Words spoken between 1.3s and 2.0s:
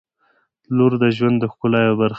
د ښکلا یوه